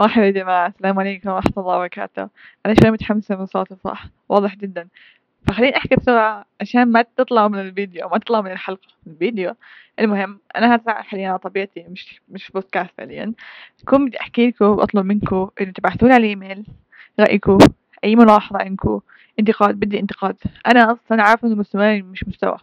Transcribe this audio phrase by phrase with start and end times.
[0.00, 0.66] مرحبا يا جماعة.
[0.66, 2.28] السلام عليكم ورحمة الله وبركاته.
[2.66, 4.88] أنا شوي متحمسة من صوتي صح واضح جدا.
[5.48, 9.54] فخليني أحكي بسرعة عشان ما تطلعوا من الفيديو ما تطلعوا من الحلقة الفيديو.
[9.98, 13.32] المهم أنا هسه حاليا على طبيعتي مش مش بودكاست فعليا
[13.84, 16.66] كون بدي أحكي لكم وأطلب منكم إنه تبعثوا لي على الإيميل
[17.20, 17.58] رأيكم
[18.04, 19.00] أي ملاحظة عندكم
[19.38, 20.36] انتقاد بدي انتقاد.
[20.66, 22.58] أنا أصلا عارفة إنه مستواي مش مستوى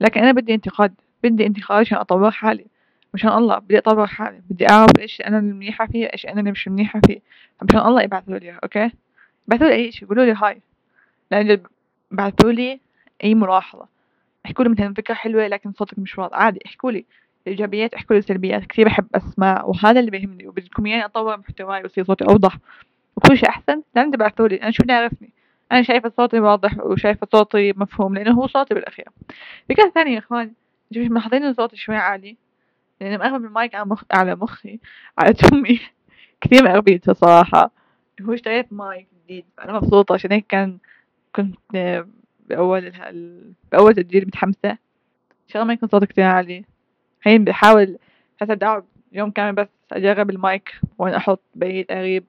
[0.00, 0.94] لكن أنا بدي انتقاد
[1.24, 2.66] بدي انتقاد عشان أطور حالي.
[3.14, 6.68] مشان الله بدي أطور حالي بدي أعرف إيش أنا المنيحة فيه إيش أنا اللي مش
[6.68, 7.20] منيحة فيه
[7.62, 8.90] مشان الله ابعثوا لي okay؟
[9.48, 10.60] ابعثوا لي أي شي قولوا لي هاي.
[11.30, 11.60] لأن
[12.10, 12.80] بعثوا لي
[13.24, 13.86] أي ملاحظة.
[14.46, 16.36] احكوا لي مثلا فكرة حلوة لكن صوتك مش واضح.
[16.36, 17.04] عادي احكوا لي
[17.46, 20.48] الإيجابيات احكوا لي السلبيات كثير بحب أسمع وهذا اللي بيهمني.
[20.48, 22.58] وبدكم إياني أطور محتواي ويصير صوتي أوضح.
[23.16, 24.56] وكل شي أحسن لازم تبعثوا لي.
[24.62, 25.30] أنا شو بنعرفني
[25.72, 29.08] أنا شايفة صوتي واضح وشايفة صوتي مفهوم لأنه هو صوتي بالأخير.
[29.68, 30.52] فكرة ثانية يا إخوان
[30.90, 32.36] مش ملاحظين إن صوتي شوي عالي
[33.00, 34.02] لأن مأغلب المايك على, مخ...
[34.12, 34.80] على مخي
[35.18, 35.80] على تمي
[36.40, 37.70] كثير مأغبيته صراحة.
[38.22, 39.44] هو اشتريت مايك جديد.
[39.64, 40.78] أنا مبسوطة عشان هيك كان
[41.36, 41.58] كنت
[42.48, 43.52] بأول ال...
[43.72, 44.70] بأول تسجيل متحمسة.
[44.70, 46.64] إن شاء الله ما يكون صوتي كتير عالي.
[47.18, 47.98] الحين بحاول
[48.42, 52.24] بدي أقعد يوم كامل بس أجرب المايك وين أحط بعيد قريب.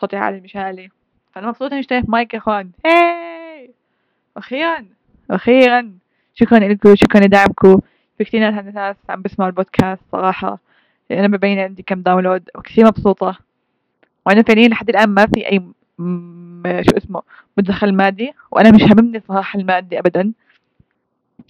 [0.00, 0.88] صوتي عالي مش عالي.
[1.32, 2.70] فأنا مبسوطة إني اشتريت مايك يا إخوان.
[2.86, 3.74] هاي
[4.36, 4.86] أخيرا.
[5.30, 5.92] أخيرا.
[6.34, 7.80] شكرا لكم شكرا لدعمكم.
[8.18, 10.58] في كثير ناس ناس عم بسمعوا البودكاست صراحة.
[11.10, 13.38] أنا مبين عندي كم داونلود وكثير مبسوطة.
[14.26, 15.58] وأنا فعليا لحد الآن ما في أي
[16.82, 17.22] شو اسمه
[17.58, 20.32] مدخل مادي وأنا مش هاممني صراحة المادي أبدا.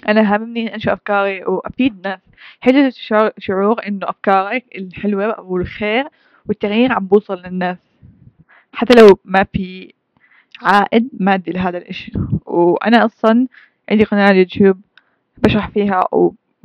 [0.08, 2.20] أنا هاممني أنشر أفكاري وأفيد ناس.
[2.60, 2.90] حلو
[3.38, 6.08] شعور إنه أفكارك الحلوة والخير
[6.46, 7.78] والتغيير عم بوصل للناس.
[8.72, 9.92] حتى لو ما في
[10.62, 12.12] عائد مادي لهذا الإشي.
[12.46, 13.46] وأنا أصلا
[13.90, 14.80] عندي قناة يوتيوب
[15.38, 16.08] بشرح فيها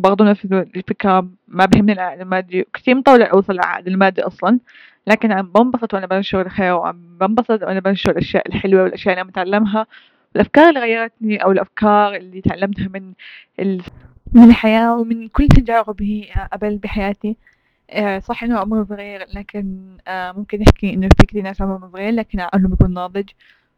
[0.03, 4.59] وبرضه نفس الفكرة ما بهمني العائد المادي كثير مطولة أوصل للعائد المادي أصلا
[5.07, 9.27] لكن عم بنبسط وأنا بنشر الخير وعم بنبسط وأنا بنشر الأشياء الحلوة والأشياء اللي عم
[9.29, 9.87] أتعلمها
[10.35, 13.13] الأفكار اللي غيرتني أو الأفكار اللي تعلمتها من
[13.59, 13.81] ال...
[14.33, 17.37] من الحياة ومن كل تجاربي قبل بحياتي.
[17.89, 22.13] آه، صح إنه عمره صغير لكن آه، ممكن نحكي إنه في كثير ناس عمرهم صغير
[22.13, 23.29] لكن عقلهم بيكون ناضج.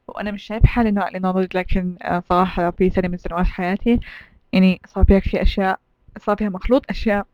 [0.08, 4.00] وأنا مش شايف حالي إنه عقلي ناضج لكن آه، صراحة في سنة من سنوات حياتي
[4.54, 5.80] يعني صار فيها كثير أشياء
[6.20, 7.28] صار فيها مخلوط أشياء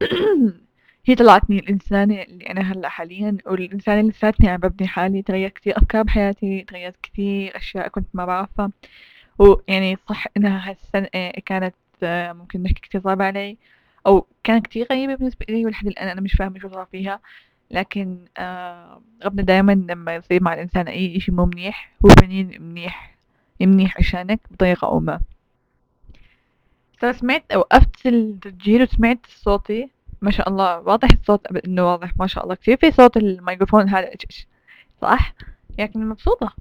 [1.06, 5.78] هي طلعتني الإنسانة اللي أنا هلأ حاليا والإنسانة اللي لساتني عم ببني حالي تغير كثير
[5.78, 8.70] أفكار بحياتي تغيرت كثير أشياء كنت ما بعرفها.
[9.38, 11.08] ويعني صح إنها هالسنة
[11.46, 11.74] كانت
[12.38, 13.58] ممكن نحكي كثير صعبة علي
[14.06, 17.20] أو كانت كثير غريبة بالنسبة لي ولحد الآن أنا مش فاهمة شو صار فيها.
[17.70, 23.16] لكن آه ربنا دايما لما يصير مع الإنسان أي إشي مو منيح هو بنين منيح
[23.60, 25.20] منيح عشانك بطريقة أو ما.
[27.12, 29.90] فسمعت وقفت التسجيل وسمعت صوتي
[30.22, 34.10] ما شاء الله واضح الصوت إنه واضح ما شاء الله كثير في صوت الميكروفون هذا
[35.02, 35.34] صح؟
[35.78, 36.54] لكن مبسوطة.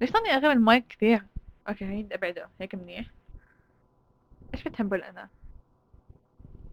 [0.00, 1.22] ليش صارني أغير المايك كثير
[1.68, 2.48] أوكي هيد أبعده.
[2.60, 3.06] هيك منيح.
[4.54, 5.28] إيش بتهبل أنا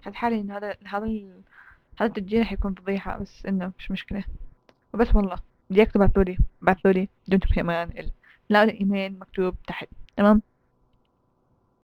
[0.01, 1.05] حد حالي إن هذا هذا.
[1.99, 4.23] هذا التسجيل حيكون فضيحة؟ بس إنه مش مشكلة.
[4.94, 5.38] وبس والله.
[5.69, 6.38] بدي أكتب بعثولي.
[6.61, 8.09] بعثولي دمتم في أمان
[8.49, 9.88] لا الإيميل مكتوب تحت.
[10.17, 10.41] تمام؟